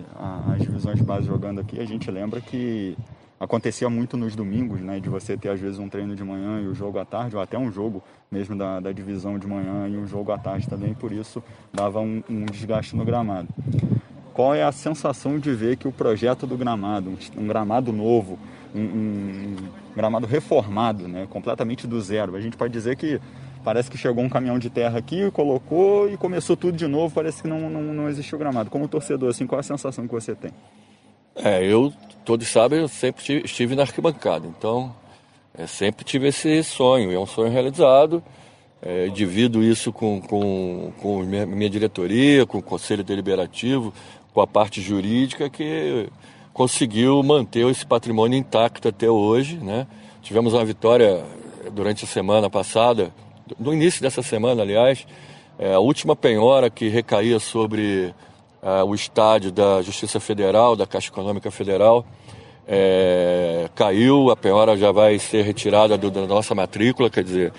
as 0.50 0.62
divisões 0.62 0.96
de 0.96 1.04
base 1.04 1.26
jogando 1.26 1.60
aqui, 1.60 1.80
a 1.80 1.84
gente 1.84 2.10
lembra 2.10 2.40
que 2.40 2.96
acontecia 3.38 3.90
muito 3.90 4.16
nos 4.16 4.34
domingos, 4.34 4.80
né, 4.80 5.00
de 5.00 5.08
você 5.08 5.36
ter 5.36 5.50
às 5.50 5.60
vezes 5.60 5.78
um 5.78 5.88
treino 5.88 6.16
de 6.16 6.24
manhã 6.24 6.60
e 6.62 6.66
o 6.66 6.74
jogo 6.74 6.98
à 6.98 7.04
tarde, 7.04 7.36
ou 7.36 7.42
até 7.42 7.58
um 7.58 7.70
jogo 7.70 8.02
mesmo 8.30 8.56
da, 8.56 8.80
da 8.80 8.92
divisão 8.92 9.38
de 9.38 9.46
manhã 9.46 9.86
e 9.88 9.96
um 9.96 10.06
jogo 10.06 10.32
à 10.32 10.38
tarde 10.38 10.68
também, 10.68 10.94
por 10.94 11.12
isso 11.12 11.42
dava 11.72 12.00
um, 12.00 12.22
um 12.28 12.46
desgaste 12.46 12.96
no 12.96 13.04
gramado. 13.04 13.48
Qual 14.34 14.52
é 14.52 14.64
a 14.64 14.72
sensação 14.72 15.38
de 15.38 15.52
ver 15.52 15.76
que 15.76 15.86
o 15.86 15.92
projeto 15.92 16.44
do 16.44 16.56
gramado, 16.56 17.16
um, 17.38 17.46
gramado 17.46 17.92
novo, 17.92 18.36
um, 18.74 18.80
um, 18.80 19.56
gramado 19.94 20.26
reformado, 20.26 21.06
né, 21.06 21.26
completamente 21.30 21.86
do 21.86 22.00
zero. 22.00 22.34
A 22.34 22.40
gente 22.40 22.56
pode 22.56 22.72
dizer 22.72 22.96
que 22.96 23.20
parece 23.62 23.88
que 23.88 23.96
chegou 23.96 24.24
um 24.24 24.28
caminhão 24.28 24.58
de 24.58 24.68
terra 24.68 24.98
aqui, 24.98 25.30
colocou 25.30 26.10
e 26.10 26.16
começou 26.16 26.56
tudo 26.56 26.76
de 26.76 26.88
novo, 26.88 27.14
parece 27.14 27.42
que 27.42 27.48
não, 27.48 27.70
não, 27.70 27.82
não 27.94 28.08
existiu 28.08 28.36
gramado. 28.36 28.70
Como 28.70 28.88
torcedor, 28.88 29.30
assim, 29.30 29.46
qual 29.46 29.58
é 29.58 29.60
a 29.60 29.62
sensação 29.62 30.06
que 30.06 30.12
você 30.12 30.34
tem? 30.34 30.50
É, 31.36 31.64
eu, 31.64 31.92
todos 32.24 32.48
sabem, 32.48 32.80
eu 32.80 32.88
sempre 32.88 33.42
estive 33.44 33.76
na 33.76 33.82
arquibancada, 33.82 34.46
então 34.46 34.94
é, 35.56 35.66
sempre 35.66 36.04
tive 36.04 36.28
esse 36.28 36.62
sonho, 36.64 37.12
é 37.12 37.18
um 37.18 37.26
sonho 37.26 37.52
realizado. 37.52 38.22
É, 38.86 39.08
divido 39.08 39.62
isso 39.62 39.90
com, 39.90 40.20
com, 40.20 40.92
com 41.00 41.22
minha, 41.22 41.46
minha 41.46 41.70
diretoria, 41.70 42.44
com 42.44 42.58
o 42.58 42.62
conselho 42.62 43.02
deliberativo, 43.02 43.94
com 44.34 44.40
a 44.40 44.46
parte 44.46 44.82
jurídica, 44.82 45.48
que 45.48 46.08
conseguiu 46.52 47.22
manter 47.22 47.66
esse 47.70 47.86
patrimônio 47.86 48.36
intacto 48.36 48.88
até 48.88 49.08
hoje. 49.08 49.56
Né? 49.56 49.86
Tivemos 50.20 50.52
uma 50.52 50.64
vitória 50.64 51.24
durante 51.72 52.04
a 52.04 52.08
semana 52.08 52.50
passada, 52.50 53.12
no 53.58 53.72
início 53.72 54.02
dessa 54.02 54.22
semana, 54.22 54.62
aliás, 54.62 55.06
é, 55.58 55.74
a 55.74 55.78
última 55.78 56.16
penhora 56.16 56.68
que 56.68 56.88
recaía 56.88 57.38
sobre 57.38 58.12
é, 58.62 58.82
o 58.82 58.94
estádio 58.94 59.52
da 59.52 59.80
Justiça 59.82 60.18
Federal, 60.18 60.74
da 60.74 60.86
Caixa 60.86 61.10
Econômica 61.10 61.50
Federal, 61.50 62.04
é, 62.66 63.68
caiu, 63.74 64.30
a 64.30 64.36
penhora 64.36 64.76
já 64.76 64.90
vai 64.90 65.18
ser 65.18 65.42
retirada 65.42 65.96
do, 65.96 66.10
da 66.10 66.26
nossa 66.26 66.54
matrícula, 66.54 67.10
quer 67.10 67.22
dizer, 67.22 67.52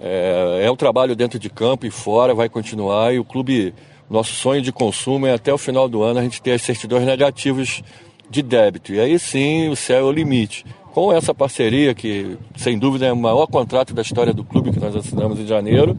é, 0.00 0.62
é 0.64 0.70
um 0.70 0.76
trabalho 0.76 1.16
dentro 1.16 1.38
de 1.38 1.50
campo 1.50 1.84
e 1.84 1.90
fora, 1.90 2.34
vai 2.34 2.48
continuar 2.48 3.12
e 3.12 3.18
o 3.18 3.24
clube, 3.24 3.74
nosso 4.08 4.32
sonho 4.32 4.62
de 4.62 4.72
consumo 4.72 5.26
é 5.26 5.34
até 5.34 5.52
o 5.52 5.58
final 5.58 5.88
do 5.88 6.02
ano 6.02 6.20
a 6.20 6.22
gente 6.22 6.40
ter 6.40 6.52
as 6.52 6.62
certidões 6.62 7.04
negativas 7.04 7.82
de 8.30 8.42
débito. 8.42 8.92
E 8.92 9.00
aí 9.00 9.18
sim 9.18 9.68
o 9.68 9.76
céu 9.76 9.98
é 9.98 10.02
o 10.02 10.12
limite. 10.12 10.64
Com 10.92 11.12
essa 11.12 11.34
parceria, 11.34 11.94
que 11.94 12.38
sem 12.56 12.78
dúvida 12.78 13.06
é 13.06 13.12
o 13.12 13.16
maior 13.16 13.46
contrato 13.46 13.92
da 13.92 14.00
história 14.00 14.32
do 14.32 14.42
clube 14.42 14.70
que 14.70 14.80
nós 14.80 14.96
assinamos 14.96 15.38
em 15.38 15.46
janeiro, 15.46 15.98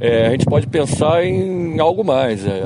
é, 0.00 0.26
a 0.26 0.30
gente 0.30 0.44
pode 0.44 0.66
pensar 0.66 1.24
em 1.24 1.78
algo 1.80 2.04
mais. 2.04 2.46
É, 2.46 2.62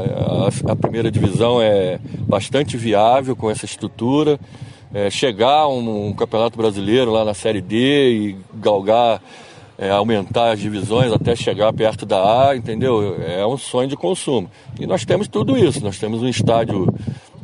a, 0.66 0.72
a, 0.72 0.76
primeira 0.76 1.10
divisão 1.10 1.62
é 1.62 1.98
bastante 2.26 2.76
viável 2.76 3.36
com 3.36 3.50
essa 3.50 3.64
estrutura. 3.64 4.38
É, 4.92 5.08
chegar 5.08 5.68
um, 5.68 6.08
um, 6.08 6.12
campeonato 6.12 6.58
brasileiro 6.58 7.10
lá 7.10 7.24
na 7.24 7.32
Série 7.32 7.62
D 7.62 7.76
e 8.10 8.36
galgar, 8.54 9.22
é, 9.78 9.90
aumentar 9.90 10.52
as 10.52 10.60
divisões 10.60 11.12
até 11.12 11.34
chegar 11.34 11.72
perto 11.72 12.06
da 12.06 12.48
A, 12.48 12.56
entendeu? 12.56 13.16
É 13.22 13.46
um 13.46 13.56
sonho 13.56 13.88
de 13.88 13.96
consumo. 13.96 14.50
E 14.78 14.86
nós 14.86 15.04
temos 15.04 15.28
tudo 15.28 15.56
isso. 15.56 15.82
Nós 15.82 15.98
temos 15.98 16.22
um 16.22 16.28
estádio 16.28 16.86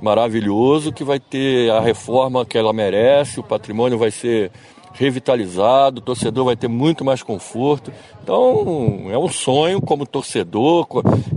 maravilhoso 0.00 0.92
que 0.92 1.04
vai 1.04 1.18
ter 1.18 1.70
a 1.70 1.80
reforma 1.80 2.44
que 2.44 2.56
ela 2.56 2.72
merece, 2.72 3.40
o 3.40 3.42
patrimônio 3.42 3.98
vai 3.98 4.10
ser 4.10 4.50
revitalizado, 4.92 6.00
o 6.00 6.04
torcedor 6.04 6.44
vai 6.44 6.56
ter 6.56 6.68
muito 6.68 7.04
mais 7.04 7.22
conforto. 7.22 7.92
Então, 8.22 9.06
é 9.10 9.18
um 9.18 9.28
sonho 9.28 9.80
como 9.80 10.06
torcedor, 10.06 10.86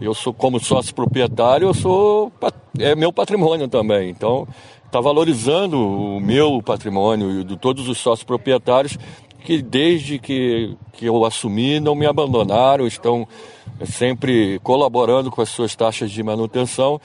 eu 0.02 0.14
sou 0.14 0.34
como 0.34 0.60
sócio 0.60 0.96
proprietário, 0.96 1.68
eu 1.68 1.74
sou 1.74 2.32
é 2.80 2.96
meu 2.96 3.14
patrimônio 3.14 3.68
também. 3.68 4.10
Então, 4.10 4.48
está 4.86 5.00
valorizando 5.00 5.78
o 5.80 6.20
meu 6.20 6.62
patrimônio 6.62 7.42
e 7.42 7.44
de 7.44 7.56
todos 7.56 7.88
os 7.88 7.98
sócios 7.98 8.24
proprietários 8.24 8.98
que 9.42 9.62
desde 9.62 10.20
que, 10.20 10.78
que 10.94 11.06
eu 11.06 11.26
assumi 11.26 11.80
não 11.80 11.96
me 11.96 12.06
abandonaram, 12.06 12.88
estão 12.88 13.28
sempre 13.86 14.60
colaborando 14.60 15.30
com 15.32 15.42
as 15.42 15.50
suas 15.50 15.76
taxas 15.76 16.12
de 16.12 16.22
manutenção 16.24 17.00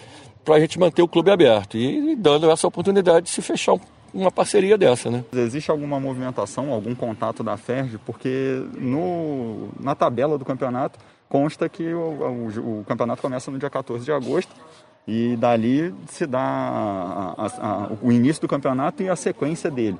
para 0.44 0.56
a 0.56 0.60
gente 0.60 0.78
manter 0.78 1.02
o 1.02 1.08
clube 1.08 1.30
aberto 1.30 1.76
e, 1.76 2.12
e, 2.12 2.16
dando 2.16 2.48
essa 2.50 2.68
oportunidade 2.68 3.26
de 3.26 3.32
se 3.32 3.42
fechar 3.42 3.76
uma 4.14 4.30
parceria 4.30 4.78
dessa, 4.78 5.10
né? 5.10 5.24
Existe 5.32 5.70
alguma 5.70 5.98
movimentação, 5.98 6.72
algum 6.72 6.94
contato 6.94 7.42
da 7.42 7.56
FERJ? 7.56 7.98
Porque 7.98 8.62
no, 8.78 9.68
na 9.78 9.94
tabela 9.94 10.38
do 10.38 10.44
campeonato 10.44 10.98
consta 11.28 11.68
que 11.68 11.92
o, 11.92 11.98
o, 11.98 12.80
o 12.80 12.84
campeonato 12.86 13.20
começa 13.20 13.50
no 13.50 13.58
dia 13.58 13.68
14 13.68 14.04
de 14.04 14.12
agosto 14.12 14.54
e 15.06 15.36
dali 15.36 15.94
se 16.08 16.26
dá 16.26 16.40
a, 16.40 17.34
a, 17.36 17.46
a, 17.46 17.88
o 18.00 18.10
início 18.10 18.40
do 18.40 18.48
campeonato 18.48 19.02
e 19.02 19.08
a 19.08 19.16
sequência 19.16 19.70
dele. 19.70 19.98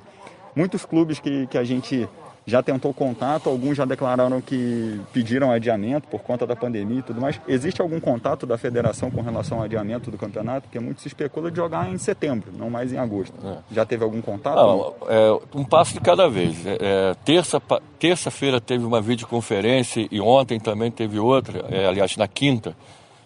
Muitos 0.55 0.85
clubes 0.85 1.19
que, 1.19 1.45
que 1.47 1.57
a 1.57 1.63
gente 1.63 2.09
já 2.47 2.63
tentou 2.63 2.93
contato, 2.93 3.49
alguns 3.49 3.75
já 3.75 3.83
declararam 3.83 4.39
que 4.39 5.01
pediram 5.11 5.51
adiamento 5.51 6.07
por 6.07 6.21
conta 6.21 6.47
da 6.47 6.55
pandemia 6.55 6.99
e 6.99 7.03
tudo 7.03 7.19
mais. 7.19 7.39
Existe 7.45 7.81
algum 7.81 7.99
contato 7.99 8.47
da 8.47 8.57
federação 8.57 9.11
com 9.11 9.21
relação 9.21 9.57
ao 9.57 9.65
adiamento 9.65 10.09
do 10.09 10.17
campeonato? 10.17 10.61
Porque 10.61 10.79
muito 10.79 11.01
se 11.01 11.09
especula 11.09 11.51
de 11.51 11.57
jogar 11.57 11.91
em 11.91 11.97
setembro, 11.97 12.53
não 12.57 12.69
mais 12.69 12.93
em 12.93 12.97
agosto. 12.97 13.35
É. 13.45 13.57
Já 13.69 13.85
teve 13.85 14.01
algum 14.01 14.21
contato? 14.21 14.55
Não, 14.55 14.93
é, 15.09 15.39
um 15.53 15.65
passo 15.65 15.93
de 15.93 15.99
cada 15.99 16.29
vez. 16.29 16.65
É, 16.65 16.77
é 16.79 17.15
terça, 17.25 17.61
terça-feira 17.99 18.61
teve 18.61 18.85
uma 18.85 19.01
videoconferência 19.01 20.07
e 20.09 20.21
ontem 20.21 20.57
também 20.57 20.89
teve 20.89 21.19
outra, 21.19 21.65
é, 21.69 21.85
aliás, 21.85 22.15
na 22.15 22.29
quinta, 22.29 22.77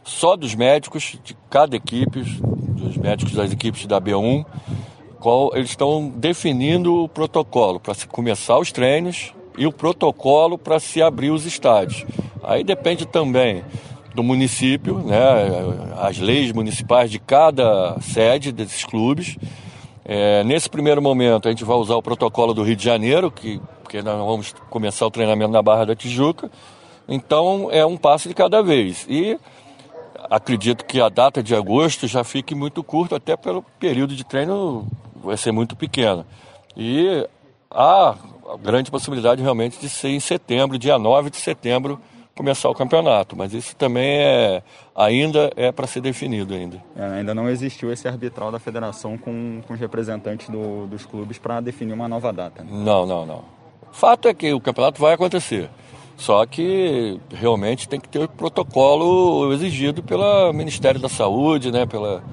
só 0.04 0.36
dos 0.36 0.56
médicos 0.56 1.20
de 1.24 1.38
cada 1.48 1.75
equipe, 1.75 2.24
dos 2.24 2.98
médicos 2.98 3.36
das 3.36 3.51
equipes 3.51 3.86
da 3.86 4.01
B1, 4.01 4.44
qual 5.22 5.51
eles 5.54 5.70
estão 5.70 6.12
definindo 6.16 7.04
o 7.04 7.08
protocolo 7.08 7.80
para 7.80 7.94
se 7.94 8.08
começar 8.08 8.58
os 8.58 8.72
treinos 8.72 9.34
e 9.56 9.68
o 9.68 9.72
protocolo 9.72 10.58
para 10.58 10.80
se 10.80 11.01
abrir 11.01 11.30
os 11.30 11.46
estádios. 11.46 12.04
Aí 12.44 12.63
depende 12.63 13.06
também 13.06 13.63
do 14.16 14.24
município, 14.24 14.98
né, 14.98 15.22
as 16.01 16.18
leis 16.18 16.51
municipais 16.51 17.12
de 17.12 17.20
cada 17.20 17.98
sede 18.01 18.51
desses 18.51 18.84
clubes. 18.84 19.38
É, 20.04 20.44
nesse 20.44 20.68
primeiro 20.68 21.01
momento, 21.01 21.48
a 21.48 21.51
gente 21.51 21.63
vai 21.63 21.78
usar 21.78 21.96
o 21.96 22.01
protocolo 22.01 22.54
do 22.54 22.63
Rio 22.63 22.75
de 22.75 22.84
Janeiro, 22.84 23.30
que, 23.30 23.62
porque 23.84 24.01
nós 24.01 24.18
vamos 24.18 24.56
começar 24.72 25.06
o 25.06 25.12
treinamento 25.12 25.51
na 25.51 25.62
Barra 25.62 25.86
da 25.86 25.96
Tijuca. 25.96 26.50
Então, 27.08 27.70
é 27.72 27.86
um 27.86 27.96
passo 27.96 28.28
de 28.28 28.34
cada 28.34 28.63
vez. 28.63 29.06
E 29.08 29.40
acredito 30.30 30.84
que 30.84 31.00
a 31.00 31.10
data 31.10 31.44
de 31.44 31.56
agosto 31.56 32.08
já 32.08 32.24
fique 32.24 32.56
muito 32.56 32.84
curta, 32.84 33.18
até 33.18 33.38
pelo 33.38 33.63
período 33.80 34.16
de 34.16 34.25
treino 34.25 34.88
vai 35.24 35.38
ser 35.38 35.51
muito 35.51 35.75
pequena. 35.75 36.25
E 36.75 37.28
há 37.70 38.16
grande 38.62 38.92
possibilidade 38.92 39.42
realmente 39.42 39.80
de 39.80 39.90
ser 39.90 40.10
em 40.10 40.20
setembro, 40.20 40.78
dia 40.78 40.98
9 40.98 41.30
de 41.30 41.38
setembro, 41.38 42.00
começar 42.36 42.70
o 42.70 42.75
campeonato, 42.75 43.36
mas 43.36 43.54
isso 43.54 43.75
também 43.75 44.20
é 44.20 44.63
ainda 44.96 45.51
é 45.56 45.72
para 45.72 45.86
ser 45.86 46.01
definido 46.01 46.54
ainda. 46.54 46.82
É, 46.96 47.04
ainda 47.04 47.36
não 47.36 47.50
existiu 47.50 47.92
esse 47.92 48.08
arbitral 48.08 48.51
da 48.51 48.60
federação 48.60 49.18
com, 49.18 49.62
com 49.68 49.74
os 49.74 49.80
representantes 49.80 50.50
do, 50.50 50.88
dos 50.88 51.06
clubes 51.06 51.38
para 51.38 51.62
definir 51.62 51.94
uma 51.94 52.08
nova 52.08 52.32
data. 52.32 52.63
Né? 52.63 52.70
Não, 52.72 53.06
não, 53.06 53.25
não. 53.25 53.44
Fato 53.92 54.28
é 54.28 54.34
que 54.34 54.54
o 54.54 54.60
campeonato 54.60 55.01
vai 55.01 55.13
acontecer. 55.13 55.70
Só 56.18 56.46
que 56.46 57.20
realmente 57.32 57.90
tem 57.90 58.00
que 58.00 58.08
ter 58.08 58.20
o 58.20 58.28
protocolo 58.28 59.51
exigido 59.54 60.04
pelo 60.04 60.54
Ministério 60.54 61.00
da 61.00 61.10
Saúde, 61.10 61.72
né, 61.72 61.86
pela, 61.86 62.24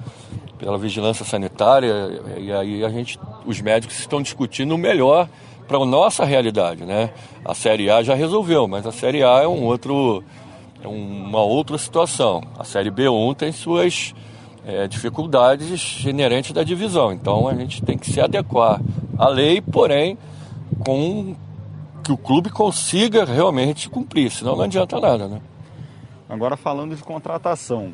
pela 0.59 0.77
vigilância 0.77 1.25
sanitária, 1.25 2.21
e 2.37 2.51
aí 2.51 2.85
a 2.85 2.89
gente, 2.89 3.17
os 3.45 3.59
médicos 3.61 3.97
estão 3.97 4.21
discutindo 4.21 4.75
o 4.75 4.77
melhor 4.77 5.27
para 5.67 5.77
a 5.77 5.85
nossa 5.85 6.25
realidade, 6.25 6.83
né? 6.83 7.11
A 7.45 7.55
Série 7.55 7.89
A 7.89 8.03
já 8.03 8.13
resolveu, 8.13 8.67
mas 8.67 8.85
a 8.85 8.91
Série 8.91 9.23
A 9.23 9.41
é 9.41 9.47
um 9.47 9.63
outro, 9.63 10.23
é 10.83 10.87
uma 10.87 11.41
outra 11.41 11.77
situação. 11.77 12.43
A 12.57 12.63
Série 12.63 12.91
B1 12.91 13.35
tem 13.37 13.51
suas 13.51 14.13
é, 14.65 14.87
dificuldades 14.87 16.03
inerentes 16.03 16.51
da 16.51 16.63
divisão, 16.63 17.13
então 17.13 17.47
a 17.47 17.53
gente 17.55 17.81
tem 17.81 17.97
que 17.97 18.11
se 18.11 18.19
adequar 18.19 18.81
à 19.17 19.29
lei, 19.29 19.61
porém 19.61 20.17
com 20.85 21.35
que 22.03 22.11
o 22.11 22.17
clube 22.17 22.49
consiga 22.49 23.23
realmente 23.23 23.89
cumprir, 23.89 24.31
senão 24.31 24.55
não 24.55 24.63
adianta 24.63 24.99
nada, 24.99 25.27
né? 25.27 25.41
Agora 26.27 26.55
falando 26.55 26.95
de 26.95 27.01
contratação, 27.03 27.91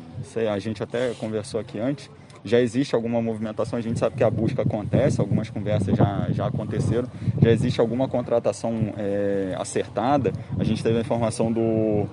a 0.50 0.58
gente 0.58 0.82
até 0.82 1.14
conversou 1.14 1.58
aqui 1.58 1.78
antes, 1.78 2.10
já 2.46 2.60
existe 2.60 2.94
alguma 2.94 3.20
movimentação, 3.20 3.78
a 3.78 3.82
gente 3.82 3.98
sabe 3.98 4.16
que 4.16 4.22
a 4.22 4.30
busca 4.30 4.62
acontece, 4.62 5.20
algumas 5.20 5.50
conversas 5.50 5.96
já, 5.96 6.28
já 6.30 6.46
aconteceram, 6.46 7.08
já 7.42 7.50
existe 7.50 7.80
alguma 7.80 8.08
contratação 8.08 8.94
é, 8.96 9.54
acertada. 9.58 10.32
A 10.58 10.62
gente 10.62 10.82
teve 10.82 10.96
a 10.96 11.00
informação 11.00 11.52
do 11.52 12.06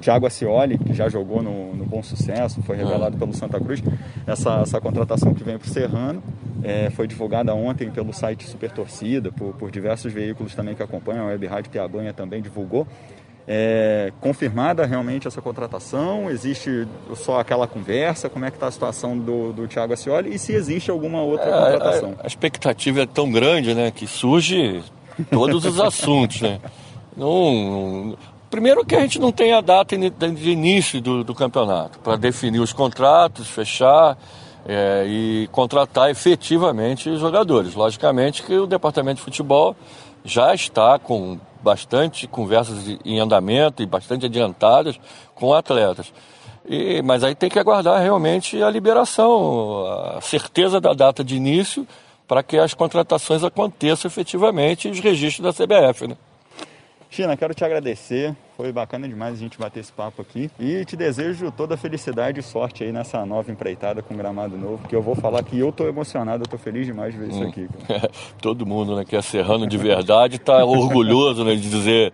Thiago 0.00 0.26
Ascioli, 0.26 0.76
que 0.78 0.92
já 0.92 1.08
jogou 1.08 1.42
no, 1.42 1.74
no 1.74 1.86
Bom 1.86 2.02
Sucesso, 2.02 2.60
foi 2.62 2.76
revelado 2.76 3.16
pelo 3.16 3.32
Santa 3.32 3.60
Cruz. 3.60 3.82
Essa, 4.26 4.60
essa 4.60 4.80
contratação 4.80 5.32
que 5.32 5.44
vem 5.44 5.56
para 5.56 5.66
o 5.66 5.70
Serrano 5.70 6.22
é, 6.64 6.90
foi 6.90 7.06
divulgada 7.06 7.54
ontem 7.54 7.88
pelo 7.90 8.12
site 8.12 8.44
Super 8.48 8.72
Torcida, 8.72 9.30
por, 9.30 9.54
por 9.54 9.70
diversos 9.70 10.12
veículos 10.12 10.54
também 10.54 10.74
que 10.74 10.82
acompanham, 10.82 11.26
a 11.26 11.28
Web 11.28 11.46
Rádio 11.46 11.70
Piabanha 11.70 12.12
também 12.12 12.42
divulgou 12.42 12.86
é, 13.50 14.12
confirmada 14.20 14.84
realmente 14.84 15.26
essa 15.26 15.40
contratação? 15.40 16.30
Existe 16.30 16.86
só 17.16 17.40
aquela 17.40 17.66
conversa? 17.66 18.28
Como 18.28 18.44
é 18.44 18.50
que 18.50 18.58
está 18.58 18.66
a 18.66 18.70
situação 18.70 19.18
do, 19.18 19.54
do 19.54 19.66
Thiago 19.66 19.94
Ascioli? 19.94 20.34
E 20.34 20.38
se 20.38 20.52
existe 20.52 20.90
alguma 20.90 21.22
outra 21.22 21.46
é, 21.48 21.72
contratação? 21.72 22.14
A, 22.18 22.24
a, 22.24 22.26
expectativa 22.26 23.00
é 23.00 23.06
tão 23.06 23.32
grande, 23.32 23.74
né, 23.74 23.90
que 23.90 24.06
surge 24.06 24.82
todos 25.30 25.64
os 25.64 25.80
assuntos, 25.80 26.42
né? 26.42 26.60
Não, 27.16 28.16
primeiro 28.50 28.84
que 28.84 28.94
a 28.94 29.00
gente 29.00 29.18
não 29.18 29.32
tem 29.32 29.54
a 29.54 29.62
data 29.62 29.96
de 29.96 30.50
início 30.50 31.00
do, 31.00 31.24
do 31.24 31.34
campeonato 31.34 31.98
para 32.00 32.16
definir 32.16 32.60
os 32.60 32.72
contratos, 32.72 33.48
fechar 33.48 34.18
é, 34.68 35.06
e 35.06 35.48
contratar 35.50 36.10
efetivamente 36.10 37.16
jogadores. 37.16 37.74
Logicamente 37.74 38.42
que 38.42 38.54
o 38.54 38.66
departamento 38.66 39.16
de 39.16 39.22
futebol 39.22 39.74
já 40.22 40.54
está 40.54 40.98
com 40.98 41.40
bastante 41.62 42.26
conversas 42.26 42.98
em 43.02 43.18
andamento 43.18 43.82
e 43.82 43.86
bastante 43.86 44.26
adiantadas 44.26 45.00
com 45.34 45.54
atletas. 45.54 46.12
E, 46.68 47.00
mas 47.00 47.24
aí 47.24 47.34
tem 47.34 47.48
que 47.48 47.58
aguardar 47.58 48.00
realmente 48.02 48.62
a 48.62 48.68
liberação, 48.68 49.86
a 50.16 50.20
certeza 50.20 50.78
da 50.78 50.92
data 50.92 51.24
de 51.24 51.34
início 51.34 51.88
para 52.26 52.42
que 52.42 52.58
as 52.58 52.74
contratações 52.74 53.42
aconteçam 53.42 54.06
efetivamente 54.06 54.86
e 54.86 54.90
os 54.90 55.00
registros 55.00 55.42
da 55.42 55.64
CBF. 55.64 56.08
Né? 56.08 56.16
China, 57.10 57.36
quero 57.36 57.54
te 57.54 57.64
agradecer. 57.64 58.36
Foi 58.56 58.70
bacana 58.72 59.08
demais 59.08 59.34
a 59.34 59.36
gente 59.36 59.58
bater 59.58 59.80
esse 59.80 59.92
papo 59.92 60.20
aqui. 60.20 60.50
E 60.58 60.84
te 60.84 60.96
desejo 60.96 61.50
toda 61.50 61.74
a 61.74 61.76
felicidade 61.78 62.40
e 62.40 62.42
sorte 62.42 62.84
aí 62.84 62.92
nessa 62.92 63.24
nova 63.24 63.50
empreitada 63.50 64.02
com 64.02 64.16
gramado 64.16 64.56
novo. 64.58 64.86
Que 64.86 64.94
eu 64.94 65.02
vou 65.02 65.14
falar 65.14 65.42
que 65.42 65.58
eu 65.58 65.72
tô 65.72 65.86
emocionado, 65.86 66.44
eu 66.44 66.48
tô 66.48 66.58
feliz 66.58 66.86
demais 66.86 67.14
de 67.14 67.20
ver 67.20 67.26
hum. 67.26 67.30
isso 67.30 67.42
aqui. 67.44 67.68
Todo 68.42 68.66
mundo 68.66 68.94
né, 68.96 69.04
que 69.04 69.16
é 69.16 69.22
serrano 69.22 69.66
de 69.66 69.78
verdade 69.78 70.36
está 70.36 70.62
orgulhoso 70.66 71.44
né, 71.44 71.54
de 71.54 71.68
dizer 71.68 72.12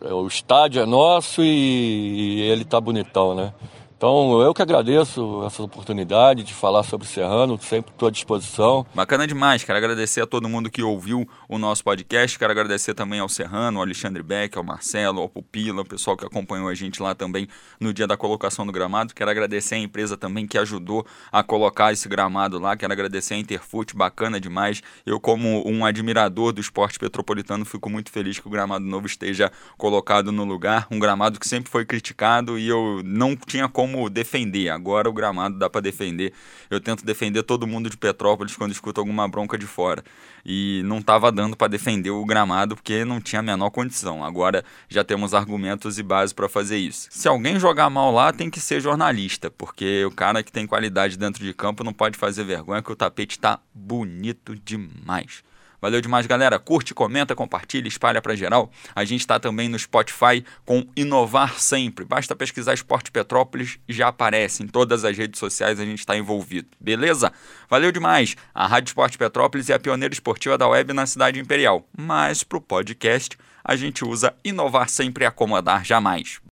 o 0.00 0.26
estádio 0.26 0.82
é 0.82 0.86
nosso 0.86 1.42
e 1.42 2.40
ele 2.42 2.64
tá 2.64 2.80
bonitão, 2.80 3.34
né? 3.34 3.52
Então, 3.98 4.40
eu 4.40 4.54
que 4.54 4.62
agradeço 4.62 5.42
essa 5.44 5.60
oportunidade 5.60 6.44
de 6.44 6.54
falar 6.54 6.84
sobre 6.84 7.04
Serrano, 7.04 7.58
sempre 7.60 7.90
estou 7.90 8.06
à 8.06 8.12
disposição. 8.12 8.86
Bacana 8.94 9.26
demais, 9.26 9.64
quero 9.64 9.76
agradecer 9.76 10.20
a 10.20 10.26
todo 10.26 10.48
mundo 10.48 10.70
que 10.70 10.80
ouviu 10.80 11.28
o 11.48 11.58
nosso 11.58 11.82
podcast, 11.82 12.38
quero 12.38 12.52
agradecer 12.52 12.94
também 12.94 13.18
ao 13.18 13.28
Serrano, 13.28 13.78
ao 13.78 13.84
Alexandre 13.84 14.22
Beck, 14.22 14.56
ao 14.56 14.62
Marcelo, 14.62 15.20
ao 15.20 15.28
Pupila, 15.28 15.82
o 15.82 15.84
pessoal 15.84 16.16
que 16.16 16.24
acompanhou 16.24 16.68
a 16.68 16.76
gente 16.76 17.02
lá 17.02 17.12
também 17.12 17.48
no 17.80 17.92
dia 17.92 18.06
da 18.06 18.16
colocação 18.16 18.64
do 18.64 18.70
gramado. 18.70 19.12
Quero 19.12 19.32
agradecer 19.32 19.74
a 19.74 19.78
empresa 19.78 20.16
também 20.16 20.46
que 20.46 20.56
ajudou 20.56 21.04
a 21.32 21.42
colocar 21.42 21.92
esse 21.92 22.08
gramado 22.08 22.60
lá, 22.60 22.76
quero 22.76 22.92
agradecer 22.92 23.34
a 23.34 23.38
Interfoot, 23.38 23.96
bacana 23.96 24.40
demais. 24.40 24.80
Eu, 25.04 25.18
como 25.18 25.68
um 25.68 25.84
admirador 25.84 26.52
do 26.52 26.60
esporte 26.60 27.00
petropolitano, 27.00 27.64
fico 27.64 27.90
muito 27.90 28.12
feliz 28.12 28.38
que 28.38 28.46
o 28.46 28.50
gramado 28.50 28.84
novo 28.84 29.08
esteja 29.08 29.50
colocado 29.76 30.30
no 30.30 30.44
lugar. 30.44 30.86
Um 30.88 31.00
gramado 31.00 31.40
que 31.40 31.48
sempre 31.48 31.68
foi 31.68 31.84
criticado 31.84 32.56
e 32.56 32.68
eu 32.68 33.02
não 33.04 33.34
tinha 33.34 33.68
como 33.68 33.87
como 33.88 34.10
defender. 34.10 34.68
Agora 34.68 35.08
o 35.08 35.12
gramado 35.12 35.58
dá 35.58 35.70
para 35.70 35.80
defender. 35.80 36.32
Eu 36.68 36.80
tento 36.80 37.04
defender 37.04 37.42
todo 37.42 37.66
mundo 37.66 37.88
de 37.88 37.96
Petrópolis 37.96 38.54
quando 38.54 38.72
escuto 38.72 39.00
alguma 39.00 39.26
bronca 39.26 39.56
de 39.56 39.66
fora. 39.66 40.04
E 40.44 40.82
não 40.84 40.98
estava 40.98 41.32
dando 41.32 41.56
para 41.56 41.68
defender 41.68 42.10
o 42.10 42.24
gramado 42.24 42.76
porque 42.76 43.04
não 43.04 43.20
tinha 43.20 43.40
a 43.40 43.42
menor 43.42 43.70
condição. 43.70 44.22
Agora 44.22 44.64
já 44.88 45.02
temos 45.02 45.32
argumentos 45.32 45.98
e 45.98 46.02
base 46.02 46.34
para 46.34 46.48
fazer 46.48 46.76
isso. 46.76 47.08
Se 47.10 47.26
alguém 47.26 47.58
jogar 47.58 47.88
mal 47.88 48.12
lá, 48.12 48.32
tem 48.32 48.50
que 48.50 48.60
ser 48.60 48.80
jornalista, 48.80 49.50
porque 49.50 50.04
o 50.04 50.10
cara 50.10 50.42
que 50.42 50.52
tem 50.52 50.66
qualidade 50.66 51.16
dentro 51.16 51.44
de 51.44 51.54
campo 51.54 51.82
não 51.82 51.92
pode 51.92 52.18
fazer 52.18 52.44
vergonha 52.44 52.82
que 52.82 52.92
o 52.92 52.96
tapete 52.96 53.36
está 53.36 53.60
bonito 53.74 54.54
demais. 54.56 55.42
Valeu 55.80 56.00
demais, 56.00 56.26
galera. 56.26 56.58
Curte, 56.58 56.92
comenta, 56.92 57.34
compartilha, 57.34 57.86
espalha 57.86 58.20
para 58.20 58.34
geral. 58.34 58.70
A 58.94 59.04
gente 59.04 59.20
está 59.20 59.38
também 59.38 59.68
no 59.68 59.78
Spotify 59.78 60.44
com 60.64 60.86
Inovar 60.96 61.58
Sempre. 61.60 62.04
Basta 62.04 62.34
pesquisar 62.34 62.74
Esporte 62.74 63.10
Petrópolis 63.10 63.78
já 63.88 64.08
aparece. 64.08 64.62
Em 64.62 64.66
todas 64.66 65.04
as 65.04 65.16
redes 65.16 65.38
sociais 65.38 65.78
a 65.78 65.84
gente 65.84 66.00
está 66.00 66.16
envolvido. 66.16 66.68
Beleza? 66.80 67.32
Valeu 67.70 67.92
demais. 67.92 68.36
A 68.54 68.66
Rádio 68.66 68.88
Esporte 68.88 69.16
Petrópolis 69.16 69.70
é 69.70 69.74
a 69.74 69.78
pioneira 69.78 70.12
esportiva 70.12 70.58
da 70.58 70.68
web 70.68 70.92
na 70.92 71.06
cidade 71.06 71.38
imperial. 71.38 71.86
Mas 71.96 72.42
para 72.42 72.58
o 72.58 72.60
podcast 72.60 73.36
a 73.64 73.76
gente 73.76 74.04
usa 74.04 74.34
Inovar 74.42 74.88
Sempre 74.88 75.24
e 75.24 75.26
Acomodar 75.26 75.84
Jamais. 75.84 76.40